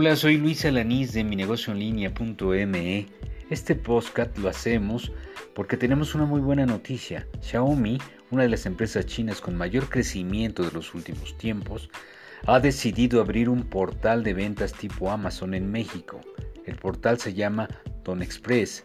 Hola, 0.00 0.14
soy 0.14 0.36
Luis 0.36 0.64
Alanís 0.64 1.12
de 1.12 1.24
minegocioenlinea.me. 1.24 3.06
Este 3.50 3.74
podcast 3.74 4.38
lo 4.38 4.48
hacemos 4.48 5.10
porque 5.56 5.76
tenemos 5.76 6.14
una 6.14 6.24
muy 6.24 6.40
buena 6.40 6.66
noticia. 6.66 7.26
Xiaomi, 7.40 7.98
una 8.30 8.44
de 8.44 8.48
las 8.48 8.64
empresas 8.66 9.06
chinas 9.06 9.40
con 9.40 9.56
mayor 9.56 9.88
crecimiento 9.88 10.62
de 10.62 10.70
los 10.70 10.94
últimos 10.94 11.36
tiempos, 11.36 11.90
ha 12.46 12.60
decidido 12.60 13.20
abrir 13.20 13.48
un 13.48 13.64
portal 13.64 14.22
de 14.22 14.34
ventas 14.34 14.72
tipo 14.72 15.10
Amazon 15.10 15.52
en 15.52 15.68
México. 15.68 16.20
El 16.64 16.76
portal 16.76 17.18
se 17.18 17.34
llama 17.34 17.68
Don 18.04 18.22
Express. 18.22 18.84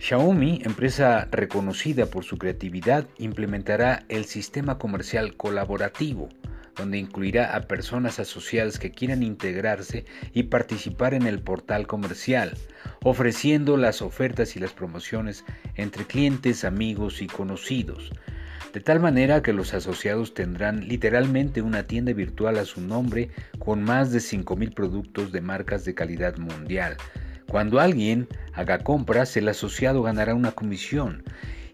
Xiaomi, 0.00 0.62
empresa 0.64 1.28
reconocida 1.30 2.06
por 2.06 2.24
su 2.24 2.38
creatividad, 2.38 3.06
implementará 3.18 4.04
el 4.08 4.24
sistema 4.24 4.78
comercial 4.78 5.36
colaborativo 5.36 6.28
donde 6.76 6.98
incluirá 6.98 7.56
a 7.56 7.62
personas 7.62 8.18
asociadas 8.18 8.78
que 8.78 8.90
quieran 8.90 9.22
integrarse 9.22 10.04
y 10.32 10.44
participar 10.44 11.14
en 11.14 11.26
el 11.26 11.40
portal 11.40 11.86
comercial, 11.86 12.54
ofreciendo 13.02 13.76
las 13.76 14.02
ofertas 14.02 14.56
y 14.56 14.60
las 14.60 14.72
promociones 14.72 15.44
entre 15.76 16.04
clientes, 16.04 16.64
amigos 16.64 17.22
y 17.22 17.26
conocidos, 17.26 18.10
de 18.72 18.80
tal 18.80 18.98
manera 19.00 19.42
que 19.42 19.52
los 19.52 19.72
asociados 19.72 20.34
tendrán 20.34 20.88
literalmente 20.88 21.62
una 21.62 21.84
tienda 21.84 22.12
virtual 22.12 22.58
a 22.58 22.64
su 22.64 22.80
nombre 22.80 23.30
con 23.58 23.82
más 23.82 24.10
de 24.10 24.18
5.000 24.18 24.74
productos 24.74 25.30
de 25.30 25.40
marcas 25.40 25.84
de 25.84 25.94
calidad 25.94 26.36
mundial. 26.38 26.96
Cuando 27.46 27.78
alguien 27.78 28.26
haga 28.52 28.78
compras, 28.78 29.36
el 29.36 29.48
asociado 29.48 30.02
ganará 30.02 30.34
una 30.34 30.52
comisión 30.52 31.22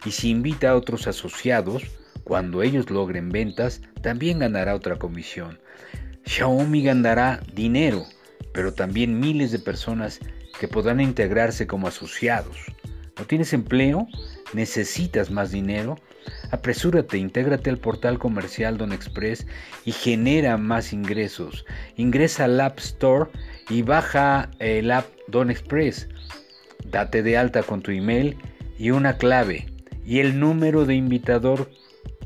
y 0.05 0.11
si 0.11 0.31
invita 0.31 0.71
a 0.71 0.77
otros 0.77 1.07
asociados, 1.07 1.85
cuando 2.31 2.63
ellos 2.63 2.89
logren 2.91 3.31
ventas, 3.31 3.83
también 4.03 4.39
ganará 4.39 4.77
otra 4.77 5.01
comisión. 5.01 5.59
Xiaomi 6.27 6.85
ganará 6.85 7.41
dinero, 7.55 8.07
pero 8.53 8.73
también 8.73 9.19
miles 9.19 9.51
de 9.51 9.59
personas 9.59 10.21
que 10.61 10.69
podrán 10.69 11.01
integrarse 11.01 11.67
como 11.67 11.89
asociados. 11.89 12.57
¿No 13.19 13.25
tienes 13.25 13.53
empleo? 13.53 14.07
¿Necesitas 14.53 15.33
más 15.33 15.51
dinero? 15.51 15.99
Apresúrate, 16.53 17.19
intégrate 17.19 17.69
al 17.69 17.79
portal 17.79 18.21
comercial 18.21 18.79
Don 18.79 18.93
Express 18.93 19.45
y 19.85 19.91
genera 19.91 20.57
más 20.57 20.93
ingresos. 20.93 21.65
Ingresa 21.97 22.45
al 22.45 22.61
App 22.61 22.79
Store 22.79 23.29
y 23.69 23.83
baja 23.83 24.53
el 24.61 24.93
app 24.93 25.07
Don 25.27 25.51
Express. 25.51 26.07
Date 26.85 27.25
de 27.25 27.37
alta 27.37 27.65
con 27.65 27.83
tu 27.83 27.91
email 27.91 28.37
y 28.79 28.93
una 28.93 29.17
clave 29.17 29.67
y 30.07 30.21
el 30.21 30.39
número 30.39 30.87
de 30.87 30.95
invitador 30.95 31.69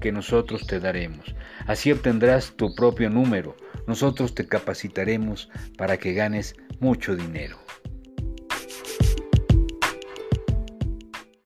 que 0.01 0.13
nosotros 0.13 0.67
te 0.67 0.81
daremos. 0.81 1.35
Así 1.67 1.93
obtendrás 1.93 2.53
tu 2.57 2.75
propio 2.75 3.11
número. 3.11 3.57
Nosotros 3.87 4.35
te 4.35 4.47
capacitaremos 4.47 5.51
para 5.77 5.97
que 5.97 6.15
ganes 6.15 6.57
mucho 6.81 7.17
dinero. 7.17 7.64